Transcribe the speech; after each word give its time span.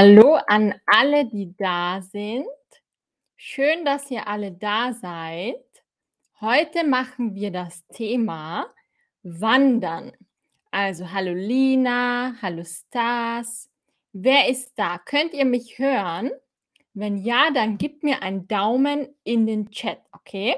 Hallo 0.00 0.38
an 0.46 0.76
alle, 0.86 1.24
die 1.26 1.56
da 1.56 2.00
sind. 2.00 2.46
Schön, 3.34 3.84
dass 3.84 4.08
ihr 4.12 4.28
alle 4.28 4.52
da 4.52 4.92
seid. 4.92 5.56
Heute 6.40 6.86
machen 6.86 7.34
wir 7.34 7.50
das 7.50 7.84
Thema 7.88 8.72
Wandern. 9.24 10.12
Also, 10.70 11.10
hallo 11.10 11.32
Lina, 11.34 12.36
hallo 12.40 12.62
Stas. 12.62 13.68
Wer 14.12 14.48
ist 14.48 14.78
da? 14.78 14.98
Könnt 14.98 15.34
ihr 15.34 15.44
mich 15.44 15.80
hören? 15.80 16.30
Wenn 16.94 17.16
ja, 17.16 17.50
dann 17.52 17.76
gebt 17.76 18.04
mir 18.04 18.22
einen 18.22 18.46
Daumen 18.46 19.08
in 19.24 19.48
den 19.48 19.68
Chat, 19.72 19.98
okay? 20.12 20.54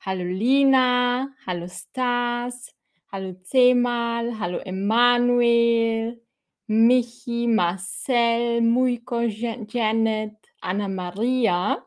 Hallo 0.00 0.24
Lina, 0.24 1.28
hallo 1.46 1.68
Stas, 1.68 2.74
hallo 3.12 3.34
Zemal, 3.44 4.40
hallo 4.40 4.58
Emanuel, 4.58 6.20
Michi, 6.68 7.46
Marcel, 7.48 8.60
Muiko, 8.62 9.20
Ja- 9.20 9.56
Janet, 9.68 10.36
Anna 10.60 10.88
Maria. 10.88 11.84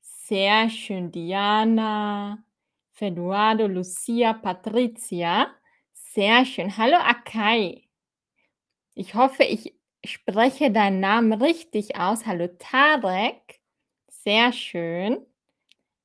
Sehr 0.00 0.68
schön, 0.70 1.10
Diana, 1.10 2.44
Feduardo, 2.92 3.66
Lucia, 3.66 4.32
Patricia. 4.34 5.48
Sehr 5.92 6.44
schön. 6.44 6.76
Hallo 6.76 6.96
Akai. 6.98 7.88
Ich 8.94 9.14
hoffe, 9.14 9.44
ich 9.44 9.74
spreche 10.04 10.70
deinen 10.70 11.00
Namen 11.00 11.32
richtig 11.32 11.96
aus. 11.96 12.26
Hallo 12.26 12.48
Tarek. 12.58 13.60
Sehr 14.08 14.52
schön. 14.52 15.24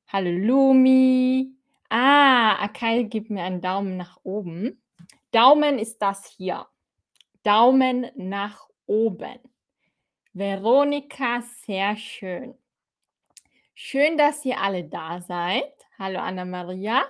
Hallo 0.08 0.32
Lumi. 0.32 1.52
Ah, 1.90 2.56
Akai 2.64 3.04
gibt 3.04 3.30
mir 3.30 3.44
einen 3.44 3.62
Daumen 3.62 3.98
nach 3.98 4.18
oben. 4.24 4.82
Daumen 5.32 5.78
ist 5.80 6.00
das 6.02 6.26
hier. 6.26 6.68
Daumen 7.46 8.10
nach 8.16 8.68
oben. 8.88 9.38
Veronika, 10.34 11.42
sehr 11.42 11.96
schön. 11.96 12.56
Schön, 13.76 14.18
dass 14.18 14.44
ihr 14.46 14.60
alle 14.60 14.84
da 14.86 15.22
seid. 15.22 15.72
Hallo 16.00 16.18
Anna-Maria. 16.20 17.04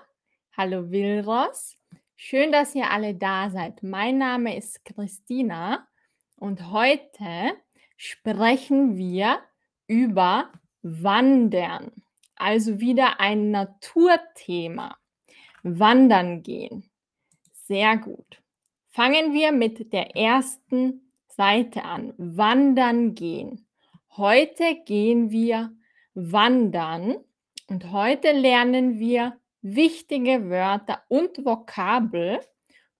Hallo 0.57 0.91
Wilros. 0.91 1.77
Schön, 2.17 2.51
dass 2.51 2.75
ihr 2.75 2.91
alle 2.91 3.15
da 3.15 3.49
seid. 3.49 3.81
Mein 3.81 4.17
Name 4.17 4.57
ist 4.57 4.83
Christina 4.83 5.87
und 6.35 6.69
heute 6.69 7.55
sprechen 7.95 8.97
wir 8.97 9.39
über 9.87 10.51
Wandern. 10.81 11.93
Also 12.35 12.81
wieder 12.81 13.21
ein 13.21 13.51
Naturthema. 13.51 14.97
Wandern 15.63 16.43
gehen. 16.43 16.89
Sehr 17.53 17.95
gut. 17.95 18.41
Fangen 18.95 19.33
wir 19.33 19.51
mit 19.51 19.91
der 19.91 20.15
ersten 20.15 21.11
Seite 21.27 21.83
an. 21.83 22.13
Wandern 22.15 23.13
gehen. 23.13 23.67
Heute 24.15 24.77
gehen 24.85 25.31
wir 25.31 25.75
wandern 26.13 27.17
und 27.67 27.91
heute 27.91 28.31
lernen 28.31 28.97
wir 28.97 29.37
wichtige 29.61 30.49
Wörter 30.49 31.03
und 31.09 31.43
Vokabel 31.43 32.39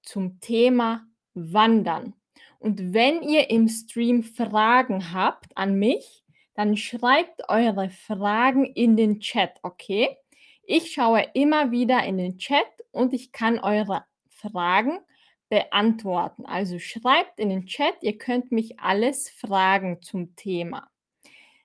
zum 0.02 0.42
Thema 0.42 1.08
Wandern. 1.34 2.14
Und 2.60 2.94
wenn 2.94 3.22
ihr 3.22 3.50
im 3.50 3.70
Stream 3.70 4.22
Fragen 4.22 5.14
habt 5.14 5.56
an 5.56 5.80
mich, 5.80 6.26
dann 6.56 6.76
schreibt 6.76 7.48
eure 7.48 7.90
Fragen 7.90 8.66
in 8.66 8.98
den 8.98 9.22
Chat, 9.22 9.60
okay? 9.64 10.18
Ich 10.64 10.92
schaue 10.92 11.26
immer 11.34 11.72
wieder 11.72 12.04
in 12.04 12.18
den 12.18 12.38
Chat 12.38 12.68
und 12.92 13.14
ich 13.14 13.32
kann 13.32 13.60
eure 13.60 14.04
Fragen 14.28 14.90
beantworten. 14.90 15.15
Also 15.50 16.80
schreibt 16.80 17.40
in 17.40 17.50
den 17.50 17.66
Chat, 17.66 17.96
ihr 18.02 18.18
könnt 18.18 18.52
mich 18.52 18.80
alles 18.80 19.30
fragen 19.30 20.02
zum 20.02 20.36
Thema. 20.36 20.90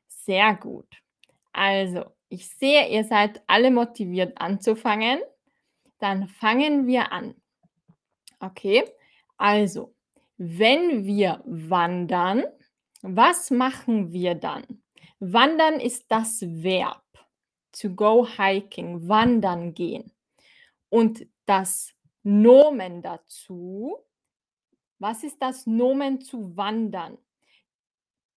Sehr 0.07 0.55
gut. 0.55 0.87
Also, 1.53 2.05
ich 2.29 2.49
sehe, 2.49 2.89
ihr 2.89 3.05
seid 3.05 3.43
alle 3.47 3.71
motiviert 3.71 4.41
anzufangen. 4.41 5.19
Dann 5.99 6.29
fangen 6.29 6.87
wir 6.87 7.13
an. 7.13 7.35
Okay, 8.39 8.85
also, 9.37 9.95
wenn 10.37 11.05
wir 11.05 11.43
wandern, 11.45 12.45
was 13.03 13.51
machen 13.51 14.13
wir 14.13 14.35
dann? 14.35 14.65
Wandern 15.19 15.81
ist 15.81 16.07
das 16.09 16.41
Verb. 16.43 17.03
To 17.73 17.91
go 17.91 18.27
hiking, 18.27 19.09
wandern 19.09 19.75
gehen. 19.75 20.13
Und 20.89 21.27
das 21.47 21.95
Nomen 22.23 23.03
dazu, 23.03 23.99
was 24.99 25.25
ist 25.25 25.41
das 25.41 25.67
Nomen 25.67 26.21
zu 26.21 26.57
wandern? 26.57 27.17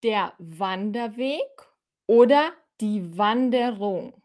Der 0.02 0.34
Wanderweg 0.38 1.50
oder 2.08 2.54
die 2.80 3.18
Wanderung. 3.18 4.22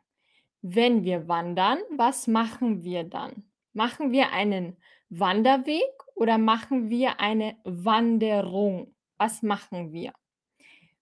Wenn 0.62 1.04
wir 1.04 1.28
wandern, 1.28 1.78
was 1.90 2.26
machen 2.26 2.82
wir 2.82 3.04
dann? 3.04 3.48
Machen 3.72 4.12
wir 4.12 4.32
einen 4.32 4.76
Wanderweg 5.08 5.90
oder 6.14 6.38
machen 6.38 6.90
wir 6.90 7.20
eine 7.20 7.56
Wanderung? 7.64 8.94
Was 9.16 9.42
machen 9.42 9.92
wir? 9.92 10.12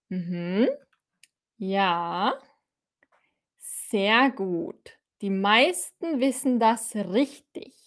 Mhm. 0.09 0.69
Ja, 1.57 2.39
sehr 3.57 4.31
gut. 4.31 4.97
Die 5.21 5.31
meisten 5.31 6.19
wissen 6.19 6.59
das 6.59 6.95
richtig. 6.95 7.86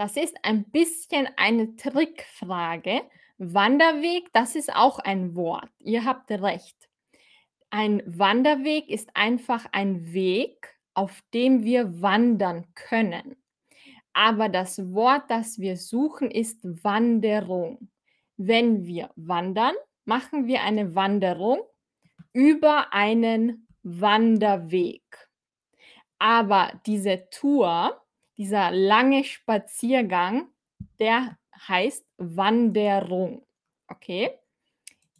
Das 0.00 0.16
ist 0.16 0.34
ein 0.44 0.64
bisschen 0.64 1.28
eine 1.36 1.76
Trickfrage. 1.76 3.02
Wanderweg, 3.36 4.32
das 4.32 4.56
ist 4.56 4.74
auch 4.74 4.98
ein 4.98 5.36
Wort. 5.36 5.68
Ihr 5.78 6.06
habt 6.06 6.30
recht. 6.30 6.88
Ein 7.68 8.02
Wanderweg 8.06 8.88
ist 8.88 9.10
einfach 9.12 9.66
ein 9.72 10.14
Weg, 10.14 10.74
auf 10.94 11.22
dem 11.34 11.64
wir 11.64 12.00
wandern 12.00 12.64
können. 12.74 13.36
Aber 14.14 14.48
das 14.48 14.90
Wort, 14.94 15.24
das 15.28 15.58
wir 15.58 15.76
suchen, 15.76 16.30
ist 16.30 16.60
Wanderung. 16.82 17.90
Wenn 18.38 18.86
wir 18.86 19.10
wandern, 19.16 19.74
machen 20.06 20.46
wir 20.46 20.62
eine 20.62 20.94
Wanderung 20.94 21.60
über 22.32 22.94
einen 22.94 23.68
Wanderweg. 23.82 25.28
Aber 26.18 26.72
diese 26.86 27.28
Tour, 27.28 27.99
dieser 28.40 28.70
lange 28.70 29.22
Spaziergang, 29.22 30.48
der 30.98 31.36
heißt 31.68 32.06
Wanderung. 32.16 33.44
Okay? 33.86 34.30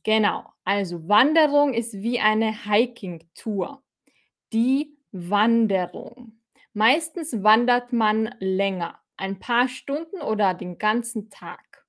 Genau. 0.04 0.46
Also 0.64 1.06
Wanderung 1.06 1.74
ist 1.74 1.92
wie 1.92 2.18
eine 2.18 2.64
Hiking-Tour. 2.64 3.82
Die 4.54 4.96
Wanderung. 5.12 6.40
Meistens 6.72 7.42
wandert 7.42 7.92
man 7.92 8.34
länger, 8.38 8.98
ein 9.18 9.38
paar 9.38 9.68
Stunden 9.68 10.22
oder 10.22 10.54
den 10.54 10.78
ganzen 10.78 11.28
Tag. 11.28 11.84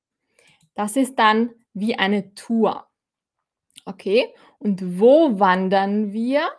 Das 0.74 0.98
ist 0.98 1.18
dann 1.18 1.52
wie 1.74 1.96
eine 1.96 2.36
Tour. 2.36 2.90
Okay? 3.86 4.36
Und 4.60 5.00
wo 5.00 5.40
wandern 5.40 6.12
wir? 6.12 6.52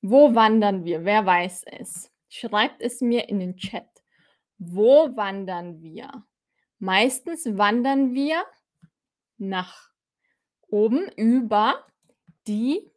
Wo 0.00 0.34
wandern 0.34 0.86
wir? 0.86 1.04
Wer 1.04 1.26
weiß 1.26 1.64
es? 1.78 2.10
Schreibt 2.30 2.80
es 2.80 3.02
mir 3.02 3.28
in 3.28 3.38
den 3.38 3.58
Chat. 3.58 3.93
Wo 4.58 5.16
wandern 5.16 5.82
wir? 5.82 6.24
Meistens 6.78 7.46
wandern 7.56 8.14
wir 8.14 8.44
nach 9.38 9.90
oben 10.68 11.08
über 11.16 11.84
die 12.46 12.90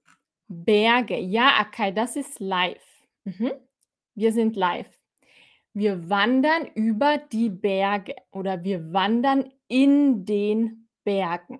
Berge. 0.47 1.17
Ja, 1.17 1.57
Akai, 1.59 1.91
das 1.91 2.15
ist 2.15 2.39
live. 2.39 3.05
Mhm. 3.23 3.51
Wir 4.15 4.33
sind 4.33 4.55
live. 4.55 4.89
Wir 5.73 6.09
wandern 6.09 6.65
über 6.73 7.17
die 7.17 7.49
Berge 7.49 8.15
oder 8.31 8.63
wir 8.63 8.91
wandern 8.93 9.51
in 9.67 10.25
den 10.25 10.89
Bergen. 11.03 11.59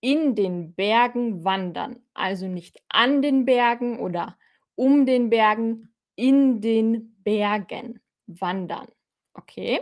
In 0.00 0.34
den 0.34 0.74
Bergen 0.74 1.44
wandern. 1.44 2.00
Also 2.14 2.46
nicht 2.46 2.80
an 2.88 3.22
den 3.22 3.44
Bergen 3.44 3.98
oder 3.98 4.38
um 4.76 5.04
den 5.04 5.30
Bergen, 5.30 5.92
in 6.14 6.60
den 6.60 7.16
Bergen 7.24 8.00
wandern. 8.26 8.88
Okay? 9.40 9.80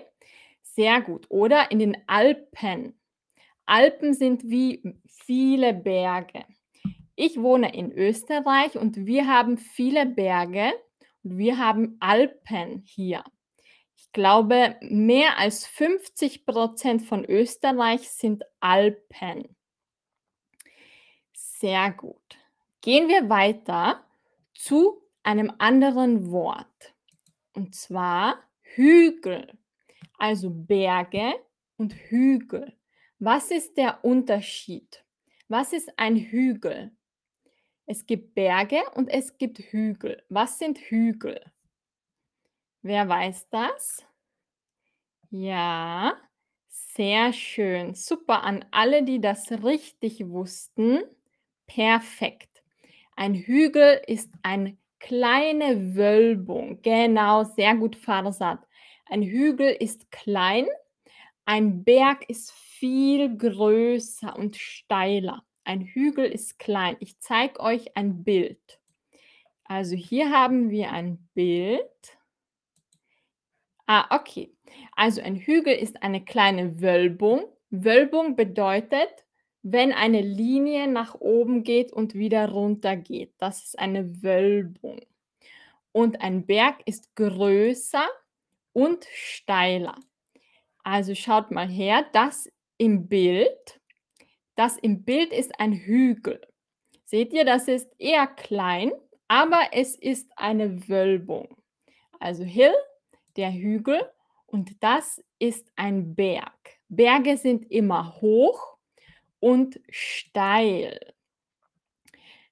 Sehr 0.63 1.01
gut. 1.01 1.27
Oder 1.29 1.71
in 1.71 1.79
den 1.79 1.97
Alpen. 2.07 2.99
Alpen 3.67 4.15
sind 4.15 4.45
wie 4.45 4.83
viele 5.07 5.75
Berge. 5.75 6.45
Ich 7.17 7.41
wohne 7.41 7.75
in 7.75 7.93
Österreich 7.93 8.77
und 8.79 9.07
wir 9.07 9.27
haben 9.27 9.59
viele 9.59 10.07
Berge 10.07 10.73
und 11.25 11.37
wir 11.37 11.59
haben 11.59 11.97
Alpen 12.01 12.85
hier. 12.87 13.25
Ich 13.97 14.13
glaube, 14.13 14.77
mehr 14.81 15.39
als 15.39 15.67
50 15.67 16.47
Prozent 16.47 17.03
von 17.03 17.25
Österreich 17.25 18.09
sind 18.09 18.45
Alpen. 18.61 19.57
Sehr 21.33 21.91
gut. 21.91 22.39
Gehen 22.81 23.09
wir 23.09 23.29
weiter 23.29 24.05
zu 24.55 25.03
einem 25.25 25.53
anderen 25.59 26.31
Wort. 26.31 26.95
Und 27.55 27.75
zwar 27.75 28.39
Hügel. 28.75 29.59
Also 30.19 30.51
Berge 30.51 31.35
und 31.77 31.95
Hügel. 31.95 32.77
Was 33.19 33.51
ist 33.51 33.77
der 33.77 34.05
Unterschied? 34.05 35.05
Was 35.49 35.73
ist 35.73 35.91
ein 35.97 36.17
Hügel? 36.17 36.93
Es 37.87 38.05
gibt 38.07 38.35
Berge 38.35 38.83
und 38.95 39.09
es 39.09 39.39
gibt 39.39 39.59
Hügel. 39.59 40.23
Was 40.29 40.59
sind 40.59 40.79
Hügel? 40.79 41.41
Wer 42.83 43.09
weiß 43.09 43.49
das? 43.51 44.07
Ja, 45.31 46.17
sehr 46.69 47.33
schön. 47.33 47.95
Super 47.95 48.43
an 48.43 48.65
alle, 48.71 49.03
die 49.03 49.21
das 49.21 49.51
richtig 49.51 50.29
wussten. 50.29 51.01
Perfekt. 51.67 52.63
Ein 53.17 53.35
Hügel 53.35 54.01
ist 54.07 54.31
eine 54.43 54.77
kleine 54.99 55.95
Wölbung. 55.95 56.81
Genau, 56.83 57.45
sehr 57.45 57.75
gut, 57.77 57.97
Farsad. 57.97 58.61
Ein 59.07 59.23
Hügel 59.23 59.71
ist 59.71 60.11
klein, 60.11 60.67
ein 61.45 61.83
Berg 61.83 62.29
ist 62.29 62.53
viel 62.53 63.37
größer 63.37 64.37
und 64.37 64.57
steiler. 64.57 65.45
Ein 65.65 65.81
Hügel 65.81 66.27
ist 66.27 66.59
klein. 66.59 66.97
Ich 67.01 67.19
zeige 67.21 67.61
euch 67.61 67.97
ein 67.97 68.23
Bild. 68.23 68.81
Also 69.65 69.97
hier 69.97 70.31
haben 70.31 70.71
wir 70.71 70.93
ein 70.93 71.29
Bild. 71.35 72.19
Ah, 73.87 74.15
okay. 74.15 74.55
Also 74.95 75.23
ein 75.23 75.37
Hügel 75.37 75.75
ist 75.75 76.03
eine 76.03 76.25
kleine 76.25 76.81
Wölbung. 76.81 77.45
Wölbung 77.71 78.37
bedeutet, 78.37 79.27
wenn 79.73 79.93
eine 79.93 80.21
Linie 80.21 80.89
nach 80.89 81.15
oben 81.15 81.63
geht 81.63 81.93
und 81.93 82.15
wieder 82.15 82.49
runter 82.49 82.97
geht. 82.97 83.35
Das 83.39 83.65
ist 83.65 83.79
eine 83.79 84.23
Wölbung. 84.23 85.01
Und 85.93 86.21
ein 86.21 86.47
Berg 86.47 86.77
ist 86.87 87.15
größer 87.17 88.07
und 88.73 89.05
steiler. 89.13 89.97
Also 90.85 91.15
schaut 91.15 91.51
mal 91.51 91.69
her, 91.69 92.07
das 92.13 92.51
im 92.79 93.09
Bild, 93.09 93.81
das 94.55 94.79
im 94.79 95.05
Bild 95.05 95.33
ist 95.33 95.59
ein 95.61 95.73
Hügel. 95.73 96.41
Seht 97.05 97.33
ihr, 97.33 97.45
das 97.45 97.69
ist 97.69 97.91
eher 97.99 98.27
klein, 98.27 98.93
aber 99.29 99.61
es 99.73 99.95
ist 99.95 100.31
eine 100.37 100.89
Wölbung. 100.89 101.57
Also 102.21 102.45
Hill, 102.45 102.75
der 103.37 103.53
Hügel 103.53 104.01
und 104.47 104.83
das 104.83 105.23
ist 105.39 105.71
ein 105.77 106.15
Berg. 106.15 106.79
Berge 106.89 107.37
sind 107.37 107.71
immer 107.71 108.21
hoch 108.21 108.78
und 109.41 109.81
steil. 109.91 111.15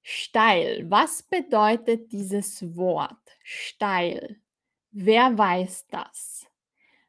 Steil. 0.02 0.88
Was 0.88 1.22
bedeutet 1.22 2.12
dieses 2.12 2.76
Wort? 2.76 3.16
Steil. 3.42 4.36
Wer 4.92 5.36
weiß 5.36 5.88
das? 5.88 6.46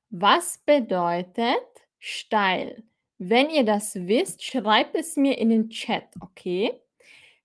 Was 0.09 0.57
bedeutet 0.65 1.63
steil? 1.99 2.83
Wenn 3.19 3.49
ihr 3.49 3.63
das 3.63 3.95
wisst, 3.95 4.43
schreibt 4.43 4.95
es 4.95 5.15
mir 5.15 5.37
in 5.37 5.49
den 5.49 5.69
Chat, 5.69 6.05
okay? 6.19 6.73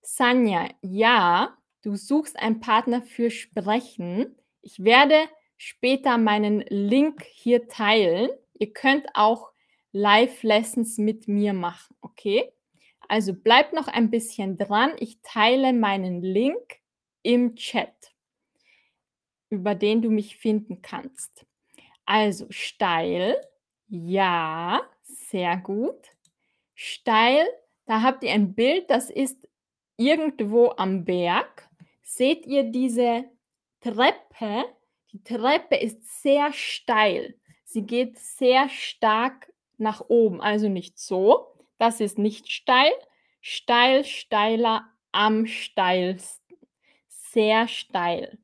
Sanja, 0.01 0.69
ja, 0.81 1.57
du 1.81 1.95
suchst 1.95 2.37
einen 2.37 2.59
Partner 2.59 3.01
für 3.01 3.31
Sprechen. 3.31 4.35
Ich 4.61 4.83
werde 4.83 5.29
später 5.57 6.17
meinen 6.17 6.59
Link 6.67 7.23
hier 7.23 7.67
teilen. 7.67 8.29
Ihr 8.53 8.73
könnt 8.73 9.07
auch 9.13 9.52
Live-Lessons 9.93 10.97
mit 10.97 11.27
mir 11.27 11.53
machen, 11.53 11.95
okay? 12.01 12.51
Also 13.07 13.33
bleibt 13.33 13.73
noch 13.73 13.87
ein 13.87 14.09
bisschen 14.09 14.57
dran. 14.57 14.91
Ich 14.99 15.21
teile 15.21 15.71
meinen 15.71 16.21
Link 16.21 16.79
im 17.21 17.55
Chat, 17.55 18.13
über 19.49 19.75
den 19.75 20.01
du 20.01 20.09
mich 20.09 20.37
finden 20.37 20.81
kannst. 20.81 21.45
Also 22.05 22.47
steil, 22.49 23.39
ja, 23.87 24.81
sehr 25.03 25.57
gut. 25.57 26.09
Steil, 26.73 27.45
da 27.85 28.01
habt 28.01 28.23
ihr 28.23 28.31
ein 28.31 28.55
Bild, 28.55 28.89
das 28.89 29.09
ist 29.09 29.47
irgendwo 29.97 30.71
am 30.77 31.05
Berg. 31.05 31.69
Seht 32.01 32.45
ihr 32.47 32.63
diese 32.63 33.25
Treppe? 33.79 34.65
Die 35.11 35.23
Treppe 35.23 35.75
ist 35.75 36.21
sehr 36.23 36.51
steil. 36.51 37.35
Sie 37.63 37.83
geht 37.83 38.17
sehr 38.17 38.69
stark 38.69 39.52
nach 39.83 40.01
oben, 40.07 40.41
also 40.41 40.69
nicht 40.69 40.97
so. 40.97 41.53
Das 41.77 41.99
ist 41.99 42.17
nicht 42.17 42.51
steil. 42.51 42.91
Steil, 43.41 44.05
steiler, 44.05 44.85
am 45.11 45.45
steilsten. 45.45 46.57
Sehr 47.07 47.67
steil. 47.67 48.39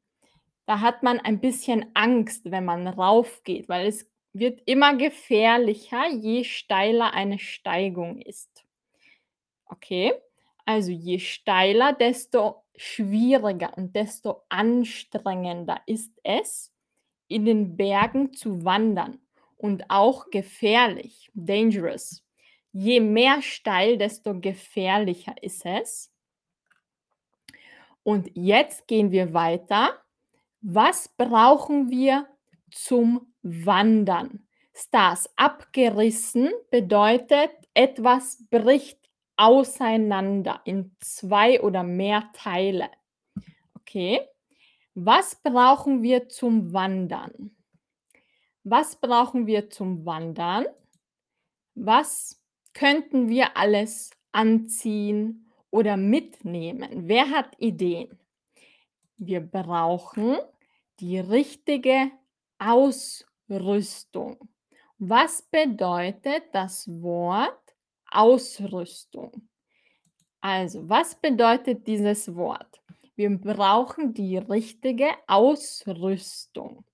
Da 0.65 0.81
hat 0.81 1.03
man 1.03 1.19
ein 1.19 1.39
bisschen 1.39 1.87
Angst, 1.95 2.51
wenn 2.51 2.65
man 2.65 2.87
raufgeht, 2.87 3.69
weil 3.69 3.87
es 3.87 4.07
wird 4.33 4.61
immer 4.65 4.95
gefährlicher, 4.95 6.07
je 6.09 6.43
steiler 6.43 7.13
eine 7.13 7.39
Steigung 7.39 8.21
ist. 8.21 8.65
Okay, 9.65 10.13
also 10.65 10.91
je 10.91 11.19
steiler, 11.19 11.93
desto 11.93 12.63
schwieriger 12.75 13.75
und 13.77 13.95
desto 13.95 14.43
anstrengender 14.49 15.81
ist 15.85 16.13
es, 16.23 16.73
in 17.27 17.45
den 17.45 17.75
Bergen 17.75 18.33
zu 18.33 18.63
wandern 18.63 19.19
und 19.59 19.83
auch 19.89 20.29
gefährlich, 20.31 21.29
dangerous. 21.33 22.23
Je 22.71 23.01
mehr 23.01 23.41
steil, 23.41 23.97
desto 23.97 24.39
gefährlicher 24.39 25.35
ist 25.41 25.65
es. 25.65 26.11
Und 28.03 28.31
jetzt 28.33 28.87
gehen 28.87 29.11
wir 29.11 29.33
weiter. 29.33 29.99
Was 30.61 31.09
brauchen 31.09 31.89
wir 31.89 32.27
zum 32.71 33.33
Wandern? 33.41 34.47
Stars 34.73 35.29
abgerissen 35.35 36.51
bedeutet, 36.71 37.51
etwas 37.73 38.45
bricht 38.49 38.97
auseinander 39.35 40.61
in 40.63 40.95
zwei 41.01 41.61
oder 41.61 41.83
mehr 41.83 42.29
Teile. 42.33 42.89
Okay. 43.75 44.21
Was 44.95 45.35
brauchen 45.35 46.01
wir 46.01 46.29
zum 46.29 46.71
Wandern? 46.71 47.58
Was 48.71 48.97
brauchen 48.97 49.47
wir 49.47 49.71
zum 49.71 50.05
Wandern? 50.05 50.67
Was 51.73 52.39
könnten 52.75 53.27
wir 53.27 53.57
alles 53.57 54.11
anziehen 54.31 55.51
oder 55.71 55.97
mitnehmen? 55.97 57.07
Wer 57.07 57.31
hat 57.31 57.55
Ideen? 57.57 58.19
Wir 59.17 59.39
brauchen 59.39 60.37
die 60.99 61.17
richtige 61.17 62.11
Ausrüstung. 62.59 64.37
Was 64.99 65.41
bedeutet 65.41 66.43
das 66.51 66.87
Wort 67.01 67.75
Ausrüstung? 68.11 69.49
Also, 70.41 70.87
was 70.87 71.15
bedeutet 71.15 71.87
dieses 71.87 72.35
Wort? 72.35 72.83
Wir 73.15 73.35
brauchen 73.35 74.13
die 74.13 74.37
richtige 74.37 75.09
Ausrüstung. 75.25 76.85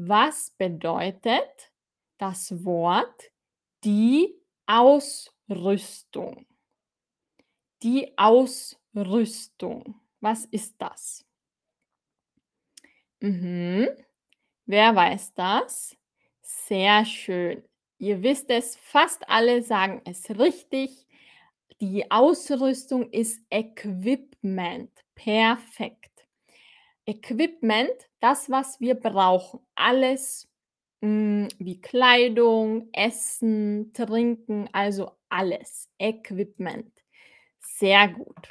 Was 0.00 0.50
bedeutet 0.50 1.72
das 2.18 2.64
Wort 2.64 3.32
die 3.82 4.32
Ausrüstung? 4.64 6.46
Die 7.82 8.16
Ausrüstung. 8.16 10.00
Was 10.20 10.44
ist 10.44 10.76
das? 10.78 11.26
Mhm. 13.18 13.88
Wer 14.66 14.94
weiß 14.94 15.34
das? 15.34 15.96
Sehr 16.42 17.04
schön. 17.04 17.64
Ihr 17.98 18.22
wisst 18.22 18.50
es, 18.50 18.76
fast 18.76 19.28
alle 19.28 19.64
sagen 19.64 20.02
es 20.04 20.30
richtig. 20.30 21.08
Die 21.80 22.08
Ausrüstung 22.08 23.10
ist 23.10 23.42
Equipment. 23.50 24.92
Perfekt. 25.16 26.17
Equipment, 27.08 27.90
das, 28.20 28.50
was 28.50 28.80
wir 28.80 28.94
brauchen. 28.94 29.60
Alles 29.74 30.46
hm, 31.00 31.48
wie 31.58 31.80
Kleidung, 31.80 32.90
Essen, 32.92 33.94
Trinken, 33.94 34.68
also 34.72 35.12
alles. 35.30 35.88
Equipment. 35.98 36.92
Sehr 37.60 38.08
gut. 38.08 38.48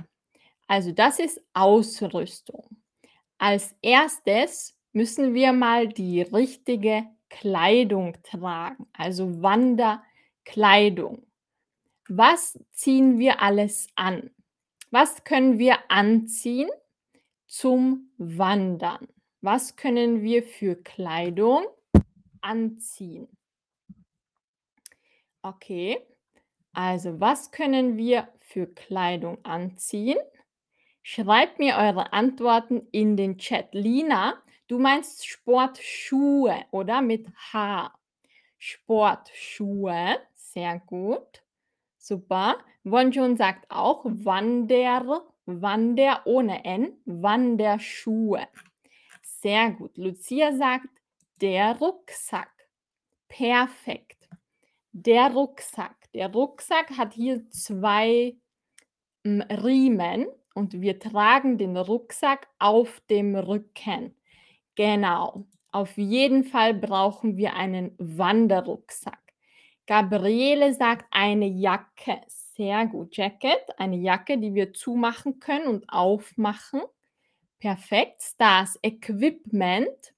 Also 0.67 0.91
das 0.91 1.19
ist 1.19 1.39
Ausrüstung. 1.53 2.65
Als 3.37 3.75
erstes 3.83 4.75
müssen 4.91 5.35
wir 5.35 5.53
mal 5.53 5.87
die 5.87 6.23
richtige 6.23 7.05
Kleidung 7.29 8.17
tragen, 8.23 8.87
also 8.93 9.39
Wanderkleidung. 9.43 11.27
Was 12.09 12.57
ziehen 12.71 13.19
wir 13.19 13.39
alles 13.39 13.87
an? 13.95 14.31
Was 14.89 15.23
können 15.25 15.59
wir 15.59 15.77
anziehen 15.91 16.69
zum 17.47 18.11
Wandern? 18.17 19.07
Was 19.41 19.75
können 19.75 20.21
wir 20.21 20.43
für 20.43 20.75
Kleidung 20.75 21.65
anziehen? 22.41 23.27
Okay, 25.41 26.05
also 26.73 27.19
was 27.19 27.51
können 27.51 27.97
wir 27.97 28.27
für 28.41 28.67
Kleidung 28.67 29.43
anziehen? 29.43 30.19
Schreibt 31.01 31.57
mir 31.57 31.77
eure 31.77 32.11
Antworten 32.11 32.85
in 32.91 33.15
den 33.15 33.37
Chat. 33.37 33.73
Lina, 33.73 34.41
du 34.67 34.77
meinst 34.77 35.25
Sportschuhe, 35.25 36.65
oder? 36.71 37.01
Mit 37.01 37.27
H. 37.53 37.93
Sportschuhe, 38.57 40.19
sehr 40.33 40.79
gut. 40.85 41.43
Super. 41.97 42.57
Wonjun 42.83 43.37
sagt 43.37 43.69
auch 43.69 44.03
Wander, 44.05 45.25
Wander 45.47 46.21
ohne 46.25 46.65
N, 46.65 46.93
Wanderschuhe. 47.05 48.47
Sehr 49.21 49.71
gut. 49.71 49.97
Lucia 49.97 50.53
sagt 50.53 50.89
der 51.41 51.77
Rucksack. 51.77 52.51
Perfekt. 53.29 54.29
Der 54.91 55.31
Rucksack. 55.31 55.95
Der 56.13 56.31
Rucksack 56.31 56.97
hat 56.97 57.13
hier 57.13 57.49
zwei 57.49 58.35
hm, 59.23 59.41
Riemen 59.41 60.27
und 60.53 60.81
wir 60.81 60.99
tragen 60.99 61.57
den 61.57 61.77
Rucksack 61.77 62.47
auf 62.59 62.99
dem 63.09 63.35
Rücken. 63.35 64.15
Genau. 64.75 65.45
Auf 65.71 65.97
jeden 65.97 66.43
Fall 66.43 66.73
brauchen 66.73 67.37
wir 67.37 67.53
einen 67.53 67.95
Wanderrucksack. 67.99 69.21
Gabriele 69.85 70.73
sagt 70.73 71.05
eine 71.11 71.47
Jacke. 71.47 72.19
Sehr 72.57 72.87
gut. 72.87 73.15
Jacket, 73.15 73.63
eine 73.77 73.97
Jacke, 73.97 74.39
die 74.39 74.55
wir 74.55 74.73
zumachen 74.73 75.39
können 75.39 75.67
und 75.67 75.87
aufmachen. 75.89 76.81
Perfekt. 77.59 78.23
Das 78.39 78.79
Equipment. 78.81 80.13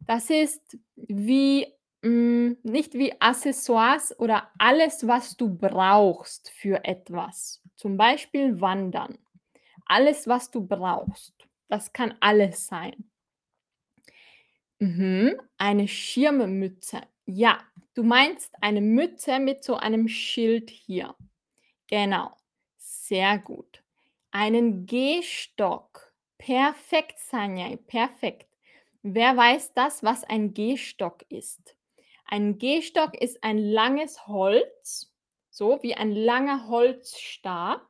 Das 0.00 0.30
ist 0.30 0.78
wie 0.94 1.66
hm, 2.04 2.58
nicht 2.62 2.94
wie 2.94 3.20
Accessoires 3.20 4.18
oder 4.20 4.50
alles, 4.58 5.06
was 5.06 5.36
du 5.36 5.48
brauchst 5.56 6.50
für 6.50 6.84
etwas. 6.84 7.60
Zum 7.76 7.96
Beispiel 7.96 8.60
Wandern. 8.60 9.18
Alles, 9.86 10.28
was 10.28 10.50
du 10.50 10.66
brauchst. 10.66 11.34
Das 11.68 11.92
kann 11.92 12.14
alles 12.20 12.66
sein. 12.66 13.10
Mhm, 14.78 15.40
eine 15.56 15.88
Schirmmütze. 15.88 17.00
Ja, 17.26 17.60
du 17.94 18.02
meinst 18.02 18.54
eine 18.60 18.80
Mütze 18.80 19.38
mit 19.38 19.64
so 19.64 19.76
einem 19.76 20.06
Schild 20.08 20.70
hier. 20.70 21.14
Genau. 21.88 22.30
Sehr 22.76 23.38
gut. 23.38 23.82
Einen 24.30 24.86
Gehstock. 24.86 26.12
Perfekt, 26.38 27.18
Sanjay, 27.18 27.76
perfekt. 27.76 28.48
Wer 29.02 29.36
weiß 29.36 29.74
das, 29.74 30.02
was 30.02 30.24
ein 30.24 30.54
Gehstock 30.54 31.24
ist? 31.28 31.76
Ein 32.24 32.58
Gehstock 32.58 33.14
ist 33.20 33.44
ein 33.44 33.58
langes 33.58 34.26
Holz, 34.26 35.12
so 35.50 35.82
wie 35.82 35.94
ein 35.94 36.12
langer 36.12 36.68
Holzstab, 36.68 37.86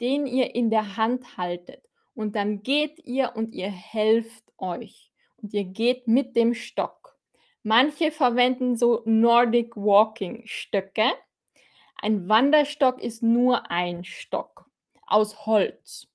den 0.00 0.26
ihr 0.26 0.54
in 0.54 0.70
der 0.70 0.96
Hand 0.96 1.36
haltet. 1.36 1.88
Und 2.14 2.36
dann 2.36 2.62
geht 2.62 2.98
ihr 3.06 3.32
und 3.34 3.54
ihr 3.54 3.70
helft 3.70 4.44
euch. 4.58 5.10
Und 5.38 5.54
ihr 5.54 5.64
geht 5.64 6.06
mit 6.06 6.36
dem 6.36 6.54
Stock. 6.54 7.18
Manche 7.62 8.10
verwenden 8.10 8.76
so 8.76 9.02
Nordic 9.06 9.76
Walking 9.76 10.42
Stöcke. 10.46 11.10
Ein 12.02 12.28
Wanderstock 12.30 13.00
ist 13.02 13.22
nur 13.22 13.70
ein 13.70 14.04
Stock 14.04 14.70
aus 15.06 15.44
Holz. 15.44 16.08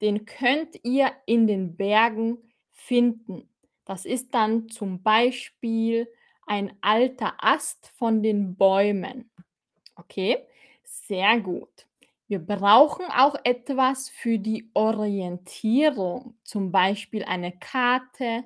Den 0.00 0.24
könnt 0.24 0.78
ihr 0.84 1.12
in 1.26 1.48
den 1.48 1.76
Bergen 1.76 2.38
finden. 2.70 3.48
Das 3.84 4.04
ist 4.04 4.34
dann 4.34 4.68
zum 4.68 5.02
Beispiel 5.02 6.08
ein 6.46 6.76
alter 6.80 7.34
Ast 7.38 7.88
von 7.96 8.22
den 8.22 8.56
Bäumen. 8.56 9.30
Okay, 9.96 10.38
sehr 10.84 11.40
gut. 11.40 11.86
Wir 12.28 12.38
brauchen 12.38 13.06
auch 13.06 13.34
etwas 13.42 14.08
für 14.08 14.38
die 14.38 14.70
Orientierung, 14.74 16.38
zum 16.44 16.70
Beispiel 16.70 17.24
eine 17.24 17.52
Karte, 17.58 18.44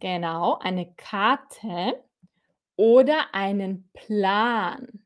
genau, 0.00 0.58
eine 0.58 0.92
Karte 0.94 2.02
oder 2.74 3.34
einen 3.34 3.90
Plan. 3.92 5.05